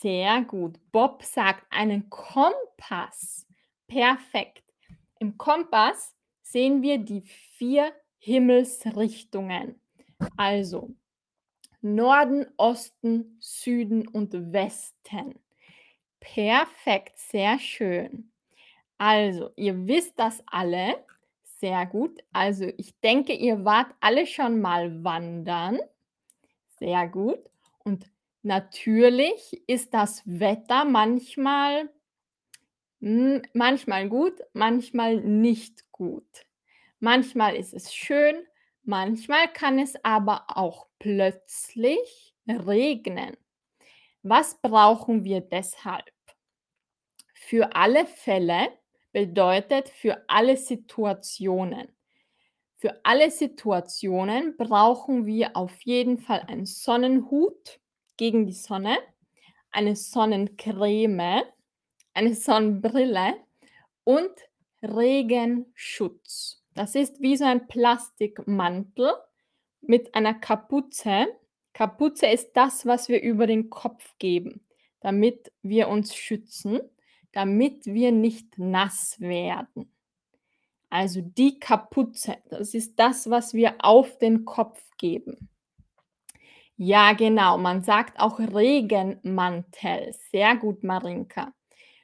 Sehr 0.00 0.42
gut. 0.42 0.78
Bob 0.92 1.22
sagt 1.22 1.64
einen 1.70 2.10
Kompass. 2.10 3.46
Perfekt. 3.86 4.62
Im 5.18 5.38
Kompass 5.38 6.14
sehen 6.42 6.82
wir 6.82 6.98
die 6.98 7.22
vier 7.22 7.92
Himmelsrichtungen. 8.18 9.80
Also 10.36 10.94
Norden, 11.80 12.46
Osten, 12.56 13.38
Süden 13.40 14.08
und 14.08 14.32
Westen. 14.52 15.38
Perfekt, 16.20 17.18
sehr 17.18 17.58
schön. 17.58 18.32
Also, 18.98 19.50
ihr 19.56 19.86
wisst 19.86 20.18
das 20.18 20.42
alle. 20.46 21.04
Sehr 21.60 21.86
gut. 21.86 22.22
Also, 22.32 22.66
ich 22.76 22.98
denke, 23.00 23.34
ihr 23.34 23.64
wart 23.64 23.94
alle 24.00 24.26
schon 24.26 24.60
mal 24.60 25.04
wandern. 25.04 25.78
Sehr 26.78 27.08
gut. 27.08 27.38
Und 27.84 28.10
natürlich 28.46 29.62
ist 29.66 29.92
das 29.92 30.22
Wetter 30.24 30.84
manchmal 30.84 31.90
hm, 33.00 33.42
manchmal 33.52 34.08
gut, 34.08 34.40
manchmal 34.52 35.16
nicht 35.20 35.90
gut. 35.92 36.46
Manchmal 36.98 37.56
ist 37.56 37.74
es 37.74 37.94
schön, 37.94 38.46
manchmal 38.84 39.52
kann 39.52 39.78
es 39.78 40.02
aber 40.02 40.46
auch 40.48 40.86
plötzlich 40.98 42.34
regnen. 42.48 43.36
Was 44.22 44.60
brauchen 44.62 45.24
wir 45.24 45.40
deshalb? 45.40 46.12
Für 47.34 47.76
alle 47.76 48.06
Fälle 48.06 48.68
bedeutet 49.12 49.88
für 49.88 50.24
alle 50.28 50.56
Situationen. 50.56 51.88
Für 52.76 53.00
alle 53.04 53.30
Situationen 53.30 54.56
brauchen 54.56 55.26
wir 55.26 55.56
auf 55.56 55.82
jeden 55.82 56.18
Fall 56.18 56.40
einen 56.46 56.66
Sonnenhut 56.66 57.80
gegen 58.16 58.46
die 58.46 58.52
Sonne, 58.52 58.98
eine 59.70 59.96
Sonnencreme, 59.96 61.42
eine 62.14 62.34
Sonnenbrille 62.34 63.34
und 64.04 64.30
Regenschutz. 64.82 66.62
Das 66.74 66.94
ist 66.94 67.20
wie 67.20 67.36
so 67.36 67.44
ein 67.44 67.66
Plastikmantel 67.68 69.12
mit 69.80 70.14
einer 70.14 70.34
Kapuze. 70.34 71.26
Kapuze 71.72 72.26
ist 72.26 72.52
das, 72.54 72.86
was 72.86 73.08
wir 73.08 73.22
über 73.22 73.46
den 73.46 73.70
Kopf 73.70 74.14
geben, 74.18 74.66
damit 75.00 75.52
wir 75.62 75.88
uns 75.88 76.14
schützen, 76.14 76.80
damit 77.32 77.86
wir 77.86 78.12
nicht 78.12 78.58
nass 78.58 79.20
werden. 79.20 79.92
Also 80.88 81.20
die 81.20 81.58
Kapuze, 81.58 82.36
das 82.48 82.72
ist 82.72 82.98
das, 82.98 83.28
was 83.28 83.52
wir 83.52 83.74
auf 83.80 84.18
den 84.18 84.44
Kopf 84.44 84.82
geben. 84.96 85.48
Ja, 86.76 87.14
genau, 87.14 87.56
man 87.56 87.82
sagt 87.82 88.20
auch 88.20 88.38
Regenmantel. 88.38 90.14
Sehr 90.30 90.56
gut, 90.56 90.84
Marinka. 90.84 91.52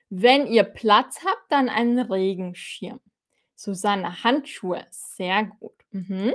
Wenn 0.09 0.47
ihr 0.47 0.64
Platz 0.64 1.25
habt, 1.25 1.50
dann 1.50 1.69
einen 1.69 1.99
Regenschirm. 1.99 3.00
Susanne, 3.55 4.25
Handschuhe, 4.25 4.85
sehr 4.91 5.45
gut. 5.45 5.75
Mhm. 5.91 6.35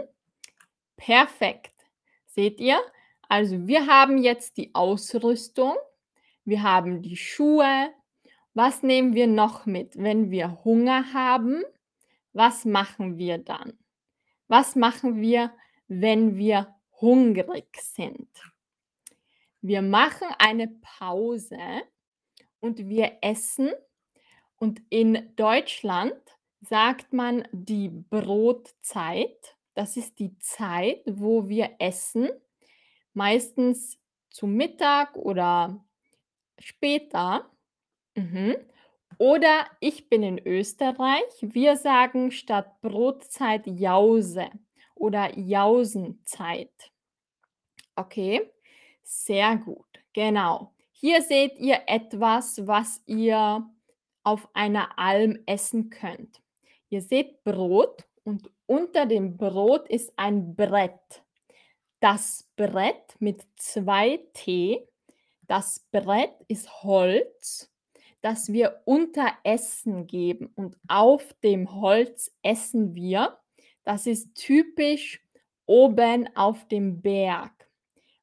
Perfekt. 0.96 1.74
Seht 2.28 2.60
ihr? 2.60 2.80
Also 3.28 3.68
wir 3.68 3.88
haben 3.88 4.18
jetzt 4.18 4.58
die 4.58 4.74
Ausrüstung, 4.74 5.76
wir 6.46 6.64
haben 6.64 7.02
die 7.02 7.18
Schuhe. 7.18 7.90
Was 8.54 8.82
nehmen 8.82 9.14
wir 9.14 9.28
noch 9.28 9.66
mit, 9.66 9.98
wenn 9.98 10.32
wir 10.32 10.64
Hunger 10.64 11.14
haben? 11.14 11.64
Was 12.34 12.66
machen 12.66 13.18
wir 13.18 13.38
dann? 13.38 13.74
Was 14.48 14.76
machen 14.76 15.22
wir, 15.22 15.52
wenn 15.88 16.38
wir 16.38 16.74
hungrig 17.02 17.76
sind? 17.78 18.30
Wir 19.62 19.82
machen 19.82 20.28
eine 20.38 20.68
Pause 20.68 21.58
und 22.60 22.88
wir 22.90 23.18
essen. 23.22 23.72
Und 24.58 24.82
in 24.90 25.36
Deutschland 25.36 26.20
sagt 26.62 27.14
man 27.14 27.48
die 27.52 27.90
Brotzeit. 27.90 29.56
Das 29.74 29.98
ist 29.98 30.20
die 30.20 30.38
Zeit, 30.40 31.04
wo 31.06 31.48
wir 31.48 31.76
essen, 31.80 32.30
meistens 33.14 34.00
zu 34.30 34.48
Mittag 34.48 35.16
oder 35.16 35.86
später. 36.60 37.52
Mhm. 38.16 38.56
Oder 39.20 39.68
ich 39.80 40.10
bin 40.10 40.24
in 40.24 40.40
Österreich. 40.40 41.24
Wir 41.42 41.78
sagen 41.78 42.32
statt 42.32 42.82
Brotzeit 42.82 43.68
Jause 43.68 44.50
oder 45.00 45.38
Jausenzeit. 45.38 46.92
Okay, 47.96 48.52
sehr 49.04 49.58
gut. 49.58 49.86
Genau. 50.14 50.74
Hier 50.92 51.22
seht 51.22 51.58
ihr 51.60 51.82
etwas, 51.88 52.66
was 52.66 53.02
ihr 53.06 53.70
auf 54.24 54.50
einer 54.54 54.98
Alm 55.00 55.40
essen 55.46 55.90
könnt. 55.90 56.42
Ihr 56.90 57.02
seht 57.02 57.44
Brot 57.44 58.06
und 58.24 58.52
unter 58.66 59.06
dem 59.06 59.38
Brot 59.38 59.88
ist 59.88 60.12
ein 60.18 60.56
Brett. 60.56 61.24
Das 62.00 62.50
Brett 62.56 63.16
mit 63.20 63.44
zwei 63.56 64.20
T. 64.34 64.88
Das 65.44 65.88
Brett 65.92 66.34
ist 66.48 66.84
Holz, 66.84 67.72
das 68.22 68.52
wir 68.52 68.82
unter 68.86 69.32
Essen 69.44 70.08
geben 70.08 70.52
und 70.56 70.78
auf 70.88 71.34
dem 71.44 71.80
Holz 71.80 72.36
essen 72.44 72.96
wir. 72.96 73.38
Das 73.88 74.06
ist 74.06 74.36
typisch 74.36 75.24
oben 75.66 76.28
auf 76.36 76.68
dem 76.68 77.02
Berg, 77.02 77.70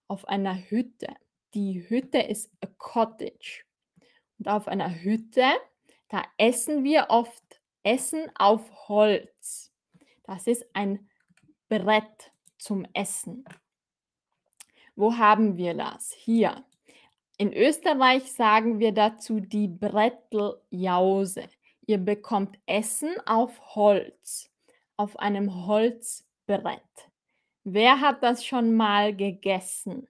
auf 0.09 0.29
einer 0.29 0.57
Hütte. 0.69 1.07
Die 1.55 1.89
Hütte 1.89 2.19
ist 2.19 2.53
a 2.61 2.67
cottage. 2.77 3.65
Und 4.39 4.47
auf 4.47 4.69
einer 4.69 4.95
Hütte, 4.95 5.47
da 6.11 6.23
essen 6.37 6.85
wir 6.85 7.07
oft 7.09 7.63
Essen 7.83 8.31
auf 8.35 8.89
Holz. 8.91 9.73
Das 10.25 10.47
ist 10.47 10.67
ein 10.75 11.09
Brett 11.71 12.31
zum 12.59 12.87
Essen. 12.93 13.47
Wo 14.95 15.17
haben 15.17 15.57
wir 15.57 15.73
das? 15.73 16.13
Hier. 16.13 16.63
In 17.39 17.55
Österreich 17.55 18.31
sagen 18.31 18.81
wir 18.81 18.93
dazu 18.93 19.41
die 19.41 19.69
Bretteljause. 19.69 21.49
Ihr 21.87 21.97
bekommt 21.97 22.59
Essen 22.67 23.15
auf 23.25 23.75
Holz, 23.75 24.51
auf 24.97 25.19
einem 25.19 25.67
Holzbrett. 25.67 26.81
Wer 27.65 28.01
hat 28.01 28.23
das 28.23 28.45
schon 28.45 28.75
mal 28.75 29.15
gegessen? 29.15 30.09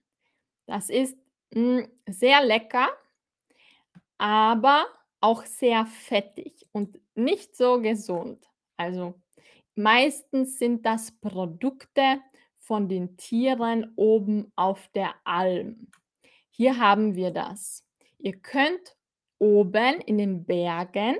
Das 0.65 0.89
ist 0.89 1.17
mm, 1.53 1.81
sehr 2.07 2.43
lecker, 2.43 2.89
aber 4.17 4.85
auch 5.21 5.45
sehr 5.45 5.85
fettig 5.85 6.67
und 6.71 6.99
nicht 7.15 7.55
so 7.55 7.81
gesund. 7.81 8.45
Also 8.77 9.15
meistens 9.75 10.59
sind 10.59 10.85
das 10.85 11.11
Produkte 11.11 12.19
von 12.57 12.89
den 12.89 13.15
Tieren 13.17 13.93
oben 13.95 14.51
auf 14.55 14.87
der 14.89 15.15
Alm. 15.23 15.87
Hier 16.49 16.77
haben 16.77 17.15
wir 17.15 17.31
das. 17.31 17.85
Ihr 18.17 18.37
könnt 18.39 18.95
oben 19.39 20.01
in 20.01 20.17
den 20.17 20.45
Bergen 20.45 21.17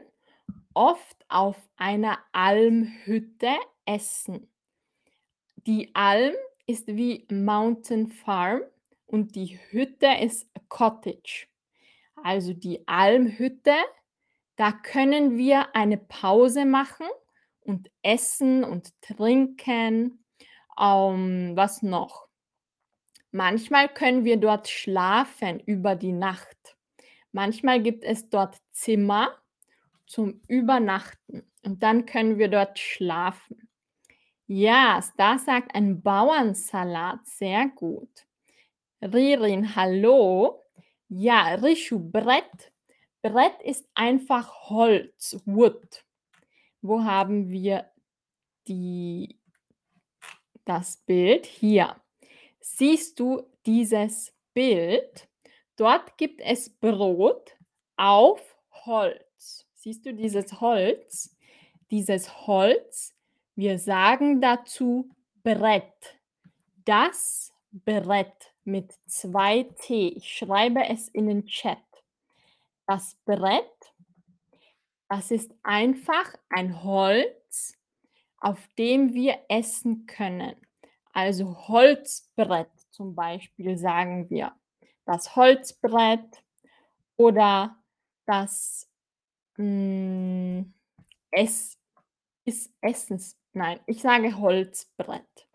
oft 0.76 1.26
auf 1.30 1.58
einer 1.78 2.20
Almhütte 2.32 3.56
essen. 3.86 4.52
Die 5.56 5.96
Alm 5.96 6.36
ist 6.68 6.88
wie 6.88 7.26
Mountain 7.32 8.08
Farm 8.08 8.62
und 9.08 9.36
die 9.36 9.60
Hütte 9.70 10.08
ist 10.22 10.48
Cottage. 10.70 11.48
Also 12.24 12.54
die 12.54 12.88
Almhütte, 12.88 13.74
da 14.56 14.72
können 14.72 15.38
wir 15.38 15.76
eine 15.76 15.98
Pause 15.98 16.66
machen 16.66 17.08
und 17.62 17.90
essen 18.04 18.64
und 18.64 18.90
trinken. 19.02 20.24
Ähm, 20.80 21.54
was 21.56 21.82
noch? 21.82 22.28
Manchmal 23.32 23.90
können 23.90 24.24
wir 24.24 24.38
dort 24.38 24.68
schlafen 24.68 25.60
über 25.60 25.96
die 25.96 26.14
Nacht. 26.14 26.78
Manchmal 27.32 27.82
gibt 27.82 28.04
es 28.04 28.30
dort 28.30 28.58
Zimmer 28.72 29.36
zum 30.06 30.42
Übernachten 30.48 31.44
und 31.64 31.82
dann 31.84 32.06
können 32.06 32.38
wir 32.38 32.48
dort 32.48 32.80
schlafen. 32.80 33.68
Ja, 34.48 35.02
da 35.18 35.40
sagt 35.40 35.74
ein 35.74 36.02
Bauernsalat 36.02 37.26
sehr 37.26 37.68
gut. 37.76 38.28
Ririn, 39.02 39.76
hallo. 39.76 40.64
Ja, 41.10 41.56
Rishu, 41.56 42.00
Brett. 42.00 42.72
Brett 43.22 43.60
ist 43.64 43.88
einfach 43.96 44.70
Holz, 44.70 45.42
Wood. 45.46 46.06
Wo 46.82 47.04
haben 47.04 47.50
wir 47.50 47.90
die, 48.68 49.40
das 50.64 50.98
Bild? 50.98 51.48
Hier. 51.48 51.96
Siehst 52.60 53.20
du 53.20 53.50
dieses 53.66 54.32
Bild? 54.54 55.28
Dort 55.76 56.18
gibt 56.18 56.42
es 56.42 56.70
Brot 56.70 57.58
auf 57.98 58.58
Holz. 58.86 59.25
Siehst 59.86 60.04
du 60.04 60.16
dieses 60.16 60.62
Holz? 60.62 61.38
Dieses 61.92 62.48
Holz, 62.48 63.16
wir 63.56 63.78
sagen 63.78 64.42
dazu 64.42 65.12
Brett. 65.44 66.20
Das 66.86 67.54
Brett 67.72 68.52
mit 68.64 68.96
zwei 69.06 69.62
T. 69.62 70.08
Ich 70.08 70.38
schreibe 70.38 70.84
es 70.86 71.08
in 71.10 71.28
den 71.28 71.46
Chat. 71.46 71.78
Das 72.88 73.16
Brett, 73.26 73.94
das 75.08 75.30
ist 75.30 75.54
einfach 75.62 76.34
ein 76.50 76.84
Holz, 76.84 77.78
auf 78.40 78.68
dem 78.80 79.14
wir 79.14 79.38
essen 79.50 80.08
können. 80.08 80.56
Also 81.14 81.68
Holzbrett 81.68 82.72
zum 82.90 83.14
Beispiel 83.14 83.78
sagen 83.78 84.32
wir. 84.32 84.52
Das 85.06 85.36
Holzbrett 85.36 86.44
oder 87.18 87.78
das 88.26 88.90
mm, 89.58 90.62
es 91.32 91.78
ist 92.46 92.74
Essens. 92.82 93.38
Nein, 93.54 93.80
ich 93.88 94.02
sage 94.02 94.38
Holzbrett. 94.38 95.48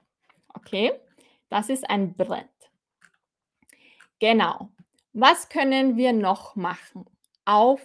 Okay, 0.55 0.93
das 1.49 1.69
ist 1.69 1.89
ein 1.89 2.15
Brett. 2.17 2.49
Genau. 4.19 4.71
Was 5.13 5.49
können 5.49 5.97
wir 5.97 6.13
noch 6.13 6.55
machen 6.55 7.05
auf 7.45 7.81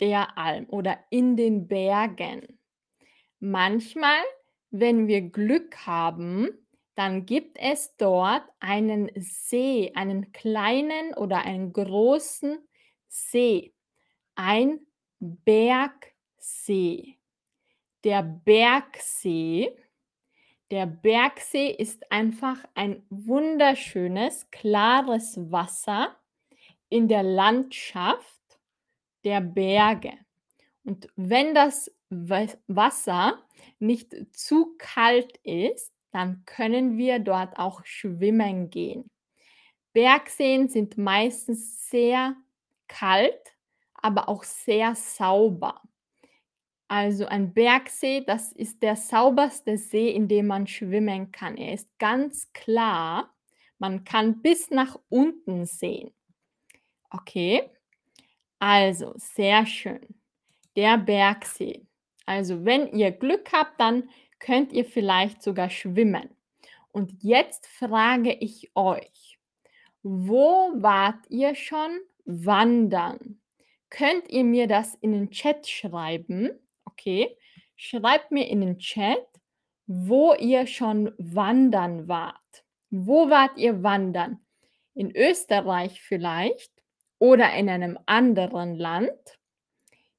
der 0.00 0.36
Alm 0.36 0.66
oder 0.68 0.98
in 1.10 1.36
den 1.36 1.68
Bergen? 1.68 2.58
Manchmal, 3.38 4.18
wenn 4.70 5.06
wir 5.06 5.20
Glück 5.20 5.86
haben, 5.86 6.66
dann 6.96 7.26
gibt 7.26 7.58
es 7.60 7.94
dort 7.96 8.42
einen 8.58 9.10
See, 9.16 9.92
einen 9.94 10.32
kleinen 10.32 11.14
oder 11.14 11.42
einen 11.42 11.72
großen 11.72 12.58
See, 13.06 13.74
ein 14.34 14.80
Bergsee. 15.20 17.16
Der 18.04 18.22
Bergsee, 18.22 19.76
der 20.70 20.86
Bergsee 20.86 21.70
ist 21.70 22.10
einfach 22.10 22.64
ein 22.74 23.04
wunderschönes, 23.10 24.50
klares 24.50 25.36
Wasser 25.50 26.16
in 26.88 27.08
der 27.08 27.22
Landschaft 27.22 28.60
der 29.24 29.40
Berge. 29.40 30.12
Und 30.84 31.08
wenn 31.16 31.54
das 31.54 31.92
Wa- 32.10 32.46
Wasser 32.68 33.44
nicht 33.80 34.14
zu 34.36 34.76
kalt 34.78 35.36
ist, 35.38 35.92
dann 36.12 36.44
können 36.46 36.96
wir 36.96 37.18
dort 37.18 37.58
auch 37.58 37.84
schwimmen 37.84 38.70
gehen. 38.70 39.10
Bergseen 39.92 40.68
sind 40.68 40.96
meistens 40.96 41.90
sehr 41.90 42.36
kalt, 42.86 43.55
aber 44.02 44.28
auch 44.28 44.44
sehr 44.44 44.94
sauber. 44.94 45.80
Also 46.88 47.26
ein 47.26 47.52
Bergsee, 47.52 48.22
das 48.24 48.52
ist 48.52 48.82
der 48.82 48.96
sauberste 48.96 49.76
See, 49.76 50.10
in 50.10 50.28
dem 50.28 50.46
man 50.46 50.66
schwimmen 50.66 51.32
kann. 51.32 51.56
Er 51.56 51.74
ist 51.74 51.88
ganz 51.98 52.52
klar. 52.52 53.34
Man 53.78 54.04
kann 54.04 54.40
bis 54.40 54.70
nach 54.70 54.96
unten 55.08 55.66
sehen. 55.66 56.12
Okay, 57.10 57.68
also 58.58 59.12
sehr 59.16 59.66
schön. 59.66 60.06
Der 60.76 60.96
Bergsee. 60.98 61.86
Also 62.24 62.64
wenn 62.64 62.88
ihr 62.92 63.10
Glück 63.10 63.52
habt, 63.52 63.80
dann 63.80 64.08
könnt 64.38 64.72
ihr 64.72 64.84
vielleicht 64.84 65.42
sogar 65.42 65.70
schwimmen. 65.70 66.30
Und 66.92 67.22
jetzt 67.22 67.66
frage 67.66 68.32
ich 68.32 68.70
euch, 68.74 69.38
wo 70.02 70.72
wart 70.76 71.28
ihr 71.28 71.54
schon 71.54 71.98
wandern? 72.24 73.35
Könnt 73.90 74.28
ihr 74.28 74.44
mir 74.44 74.66
das 74.66 74.94
in 74.96 75.12
den 75.12 75.30
Chat 75.30 75.66
schreiben? 75.66 76.50
Okay, 76.84 77.36
schreibt 77.76 78.32
mir 78.32 78.48
in 78.48 78.60
den 78.60 78.78
Chat, 78.78 79.24
wo 79.86 80.34
ihr 80.34 80.66
schon 80.66 81.12
wandern 81.18 82.08
wart. 82.08 82.64
Wo 82.90 83.30
wart 83.30 83.56
ihr 83.56 83.82
wandern? 83.82 84.40
In 84.94 85.14
Österreich 85.14 86.00
vielleicht 86.00 86.72
oder 87.18 87.52
in 87.54 87.68
einem 87.68 87.98
anderen 88.06 88.74
Land? 88.74 89.38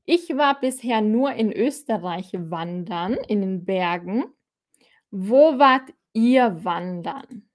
Ich 0.06 0.30
war 0.38 0.60
bisher 0.60 1.02
nur 1.02 1.34
in 1.34 1.52
Österreich 1.52 2.32
wandern, 2.34 3.16
in 3.28 3.42
den 3.42 3.66
Bergen. 3.66 4.26
Wo 5.12 5.60
wart 5.60 5.90
ihr 6.14 6.64
wandern? 6.64 7.50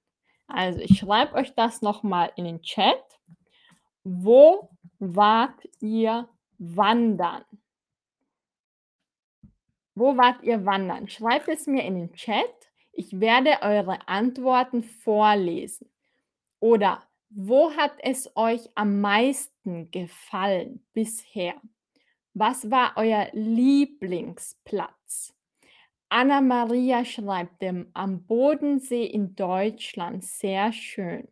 Also 0.47 0.81
ich 0.81 0.99
schreibe 0.99 1.35
euch 1.35 1.55
das 1.55 1.81
nochmal 1.81 2.31
in 2.37 2.45
den 2.45 2.61
Chat. 2.61 3.03
Wo 4.05 4.69
wart 5.03 5.69
ihr 5.81 6.29
wandern? 6.59 7.45
Wo 9.95 10.17
wart 10.17 10.43
ihr 10.43 10.65
wandern? 10.65 11.09
Schreibt 11.09 11.49
es 11.49 11.67
mir 11.67 11.85
in 11.85 11.97
den 11.97 12.13
Chat. 12.13 12.71
Ich 12.93 13.21
werde 13.21 13.63
eure 13.63 14.07
Antworten 14.07 14.85
vorlesen. 14.85 15.91
Oder 16.61 17.03
wo 17.31 17.73
hat 17.73 17.93
es 17.99 18.31
euch 18.37 18.69
am 18.75 19.01
meisten 19.01 19.91
gefallen 19.91 20.87
bisher? 20.93 21.55
Was 22.35 22.71
war 22.71 22.93
euer 22.97 23.29
Lieblingsplatz? 23.33 25.35
Anna-Maria 26.11 27.05
schreibt 27.05 27.61
dem 27.61 27.91
am 27.95 28.25
Bodensee 28.25 29.05
in 29.05 29.35
Deutschland. 29.35 30.25
Sehr 30.25 30.73
schön. 30.73 31.27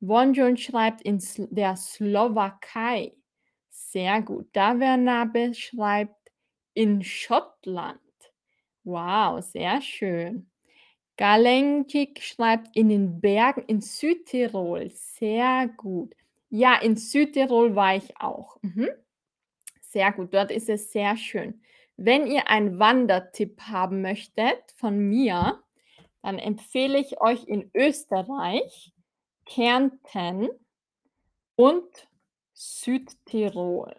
Wonjon 0.00 0.56
schreibt 0.56 1.02
in 1.02 1.20
der 1.50 1.76
Slowakei. 1.76 3.12
Sehr 3.70 4.22
gut. 4.22 4.48
Davernabe 4.52 5.54
schreibt 5.54 6.32
in 6.74 7.02
Schottland. 7.02 8.00
Wow, 8.84 9.42
sehr 9.42 9.80
schön. 9.80 10.50
Galenjik 11.16 12.22
schreibt 12.22 12.76
in 12.76 12.88
den 12.88 13.20
Bergen 13.20 13.64
in 13.66 13.80
Südtirol. 13.80 14.90
Sehr 14.90 15.68
gut. 15.76 16.14
Ja, 16.48 16.76
in 16.80 16.96
Südtirol 16.96 17.74
war 17.74 17.96
ich 17.96 18.16
auch. 18.20 18.58
Mhm. 18.62 18.88
Sehr 19.80 20.12
gut, 20.12 20.32
dort 20.32 20.50
ist 20.50 20.68
es 20.68 20.92
sehr 20.92 21.16
schön. 21.16 21.60
Wenn 21.96 22.26
ihr 22.26 22.48
einen 22.48 22.78
Wandertipp 22.78 23.60
haben 23.62 24.02
möchtet 24.02 24.62
von 24.76 24.98
mir, 24.98 25.62
dann 26.22 26.38
empfehle 26.38 26.98
ich 26.98 27.20
euch 27.20 27.44
in 27.48 27.70
Österreich 27.74 28.92
Kärnten 29.48 30.50
und 31.56 32.08
Südtirol. 32.52 33.96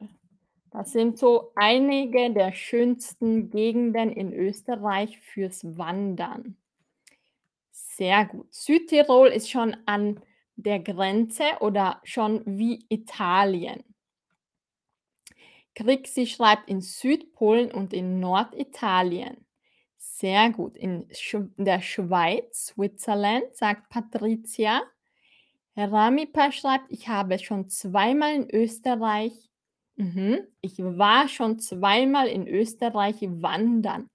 Das 0.69 0.91
sind 0.91 1.17
so 1.17 1.51
einige 1.55 2.31
der 2.31 2.53
schönsten 2.53 3.49
Gegenden 3.49 4.11
in 4.11 4.31
Österreich 4.31 5.19
fürs 5.19 5.65
Wandern. 5.77 6.55
Sehr 7.71 8.25
gut. 8.25 8.53
Südtirol 8.53 9.29
ist 9.29 9.49
schon 9.49 9.75
an 9.87 10.21
der 10.55 10.79
Grenze 10.79 11.43
oder 11.61 11.99
schon 12.03 12.43
wie 12.45 12.85
Italien. 12.89 13.83
Grixi 15.73 16.27
schreibt 16.27 16.69
in 16.69 16.81
Südpolen 16.81 17.71
und 17.71 17.91
in 17.93 18.19
Norditalien. 18.19 19.45
Sehr 19.97 20.51
gut. 20.51 20.77
In 20.77 21.07
der 21.57 21.81
Schweiz, 21.81 22.67
Switzerland, 22.67 23.55
sagt 23.55 23.89
Patricia. 23.89 24.83
Ramipa 25.79 26.51
schreibt, 26.51 26.91
ich 26.91 27.07
habe 27.07 27.39
schon 27.39 27.69
zweimal 27.69 28.35
in 28.35 28.49
Österreich 28.49 29.49
mhm, 29.99 30.47
ich 30.61 30.79
war 30.79 31.27
schon 31.27 31.59
zweimal 31.59 32.27
in 32.27 32.47
Österreich 32.47 33.17
wandern 33.21 34.09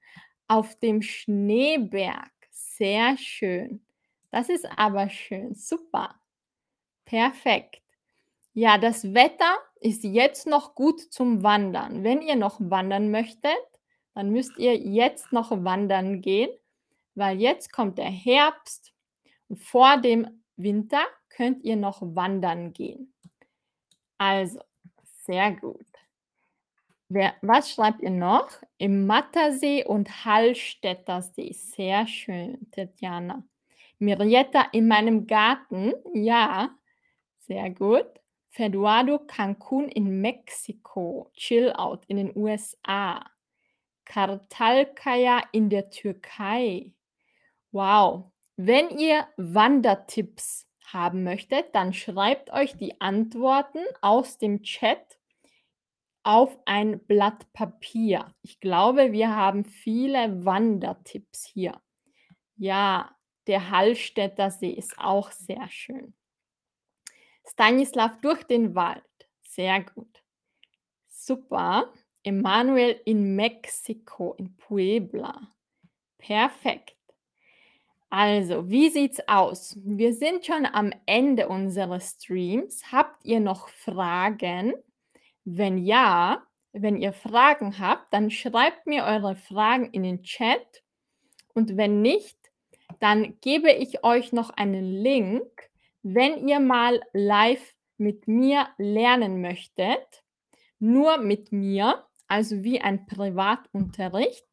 auf 0.48 0.79
dem 0.81 1.03
Schneeberg. 1.03 2.33
Sehr 2.50 3.16
schön. 3.18 3.85
Das 4.31 4.48
ist 4.48 4.66
aber 4.77 5.09
schön. 5.11 5.55
Super. 5.55 6.14
Perfekt. 7.05 7.83
Ja, 8.55 8.79
das 8.79 9.14
Wetter 9.14 9.59
ist 9.81 10.05
jetzt 10.05 10.46
noch 10.46 10.74
gut 10.74 11.00
zum 11.12 11.42
Wandern. 11.42 12.03
Wenn 12.03 12.22
ihr 12.22 12.37
noch 12.37 12.59
wandern 12.61 13.11
möchtet, 13.11 13.53
dann 14.14 14.31
müsst 14.31 14.57
ihr 14.59 14.77
jetzt 14.77 15.33
noch 15.33 15.50
wandern 15.50 16.20
gehen, 16.20 16.50
weil 17.14 17.40
jetzt 17.40 17.72
kommt 17.72 17.98
der 17.98 18.11
Herbst 18.11 18.92
und 19.48 19.61
vor 19.61 19.98
dem 19.98 20.42
Winter 20.57 21.05
könnt 21.35 21.64
ihr 21.64 21.77
noch 21.77 22.01
wandern 22.01 22.73
gehen. 22.73 23.12
Also, 24.18 24.61
sehr 25.03 25.53
gut. 25.53 25.87
Wer, 27.09 27.35
was 27.42 27.70
schreibt 27.70 28.01
ihr 28.03 28.11
noch? 28.11 28.51
Im 28.79 29.07
Mattersee 29.07 29.85
und 29.85 30.25
Hallstätter 30.25 31.23
See. 31.23 31.53
Sehr 31.53 32.07
schön, 32.07 32.70
Tatjana. 32.70 33.44
Mirietta 33.99 34.68
in 34.73 34.88
meinem 34.88 35.27
Garten. 35.27 35.92
Ja, 36.12 36.70
sehr 37.38 37.70
gut. 37.70 38.07
Feduado 38.51 39.18
Cancun 39.18 39.88
in 39.88 40.20
Mexiko. 40.20 41.31
Chill 41.35 41.73
Out 41.73 42.05
in 42.07 42.16
den 42.16 42.37
USA. 42.37 43.25
Kartalkaya 44.05 45.42
in 45.53 45.70
der 45.70 45.90
Türkei. 45.90 46.92
Wow. 47.73 48.31
Wenn 48.57 48.90
ihr 48.99 49.27
Wandertipps 49.37 50.66
haben 50.92 51.25
möchtet, 51.25 51.75
dann 51.75 51.92
schreibt 51.92 52.51
euch 52.51 52.77
die 52.77 53.01
Antworten 53.01 53.85
aus 54.01 54.38
dem 54.38 54.62
Chat 54.62 55.18
auf 56.23 56.59
ein 56.64 57.01
Blatt 57.07 57.53
Papier. 57.53 58.35
Ich 58.42 58.61
glaube, 58.61 59.12
wir 59.12 59.35
haben 59.35 59.64
viele 59.64 60.44
Wandertipps 60.44 61.44
hier. 61.44 61.81
Ja, 62.57 63.14
der 63.47 63.70
Hallstätter 63.70 64.51
See 64.51 64.70
ist 64.70 64.99
auch 64.99 65.31
sehr 65.31 65.68
schön. 65.68 66.14
Stanislav 67.47 68.20
durch 68.20 68.42
den 68.44 68.75
Wald. 68.75 69.05
Sehr 69.42 69.83
gut. 69.83 70.23
Super. 71.09 71.92
Emanuel 72.23 73.01
in 73.05 73.37
Mexiko, 73.37 74.35
in 74.35 74.57
Puebla. 74.57 75.53
Perfekt. 76.16 76.97
Also, 78.10 78.70
wie 78.70 78.90
sieht's 78.90 79.20
aus? 79.26 79.76
Wir 79.84 80.14
sind 80.14 80.46
schon 80.46 80.66
am 80.66 80.92
Ende 81.06 81.48
unseres 81.48 82.16
Streams. 82.20 82.92
Habt 82.92 83.24
ihr 83.24 83.40
noch 83.40 83.68
Fragen? 83.68 84.74
Wenn 85.44 85.78
ja, 85.78 86.46
wenn 86.72 86.96
ihr 86.96 87.12
Fragen 87.12 87.78
habt, 87.78 88.12
dann 88.12 88.30
schreibt 88.30 88.86
mir 88.86 89.04
eure 89.04 89.36
Fragen 89.36 89.90
in 89.90 90.02
den 90.02 90.22
Chat. 90.22 90.82
Und 91.54 91.76
wenn 91.76 92.02
nicht, 92.02 92.38
dann 93.00 93.38
gebe 93.40 93.70
ich 93.72 94.04
euch 94.04 94.32
noch 94.32 94.50
einen 94.50 94.84
Link, 94.84 95.70
wenn 96.02 96.46
ihr 96.46 96.60
mal 96.60 97.00
live 97.12 97.74
mit 97.96 98.28
mir 98.28 98.68
lernen 98.78 99.40
möchtet, 99.40 100.24
nur 100.78 101.18
mit 101.18 101.52
mir, 101.52 102.04
also 102.26 102.62
wie 102.62 102.80
ein 102.80 103.06
Privatunterricht, 103.06 104.46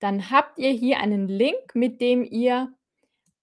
dann 0.00 0.30
habt 0.30 0.58
ihr 0.58 0.70
hier 0.70 1.00
einen 1.00 1.28
Link, 1.28 1.74
mit 1.74 2.00
dem 2.00 2.24
ihr 2.24 2.72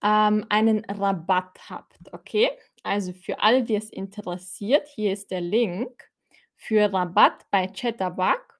ähm, 0.03 0.45
einen 0.49 0.85
Rabatt 0.85 1.69
habt. 1.69 2.13
Okay? 2.13 2.49
Also 2.83 3.13
für 3.13 3.39
alle, 3.41 3.63
die 3.63 3.75
es 3.75 3.89
interessiert, 3.89 4.87
hier 4.87 5.13
ist 5.13 5.31
der 5.31 5.41
Link 5.41 6.09
für 6.55 6.91
Rabatt 6.91 7.45
bei 7.51 7.67
Chatterbug. 7.67 8.59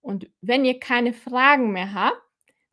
Und 0.00 0.28
wenn 0.40 0.64
ihr 0.64 0.78
keine 0.78 1.12
Fragen 1.12 1.72
mehr 1.72 1.92
habt, 1.92 2.22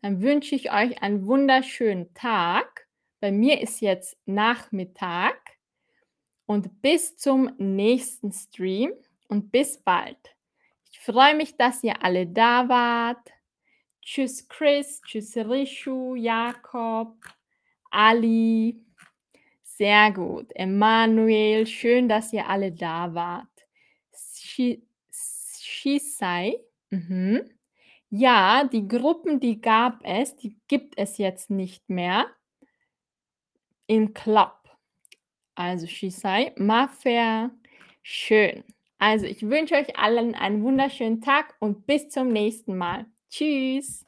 dann 0.02 0.22
wünsche 0.22 0.56
ich 0.56 0.72
euch 0.72 1.02
einen 1.02 1.26
wunderschönen 1.26 2.14
Tag. 2.14 2.88
Bei 3.20 3.32
mir 3.32 3.62
ist 3.62 3.82
jetzt 3.82 4.18
Nachmittag. 4.26 5.38
Und 6.46 6.82
bis 6.82 7.18
zum 7.18 7.52
nächsten 7.58 8.32
Stream 8.32 8.94
und 9.28 9.52
bis 9.52 9.80
bald. 9.80 10.36
Ich 10.92 11.00
freue 11.00 11.36
mich, 11.36 11.58
dass 11.58 11.84
ihr 11.84 12.04
alle 12.04 12.28
da 12.28 12.70
wart. 12.70 13.32
Tschüss 14.02 14.48
Chris, 14.48 15.02
tschüss 15.02 15.36
Rishu, 15.36 16.14
Jakob, 16.14 17.18
Ali. 17.96 18.84
Sehr 19.64 20.12
gut. 20.12 20.52
Emanuel, 20.56 21.66
schön, 21.66 22.08
dass 22.10 22.34
ihr 22.34 22.48
alle 22.48 22.72
da 22.72 23.14
wart. 23.14 23.48
Shisai. 25.62 26.60
Mhm. 26.90 27.50
Ja, 28.10 28.64
die 28.66 28.88
Gruppen, 28.88 29.40
die 29.40 29.60
gab 29.62 30.00
es, 30.04 30.36
die 30.36 30.58
gibt 30.68 30.98
es 30.98 31.18
jetzt 31.18 31.50
nicht 31.50 31.90
mehr 31.90 32.28
im 33.88 34.14
Club. 34.14 34.56
Also 35.56 35.88
Shisai, 35.88 36.54
Mafer, 36.58 37.52
schön. 38.04 38.64
Also 38.98 39.26
ich 39.26 39.44
wünsche 39.44 39.76
euch 39.76 39.98
allen 39.98 40.36
einen 40.36 40.64
wunderschönen 40.64 41.22
Tag 41.22 41.56
und 41.60 41.86
bis 41.86 42.10
zum 42.10 42.30
nächsten 42.30 42.78
Mal. 42.78 43.06
Tschüss. 43.30 44.05